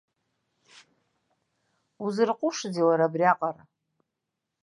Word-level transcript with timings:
Узырҟәышзеи 2.03 2.83
уара 2.87 3.05
абриаҟара? 3.07 3.63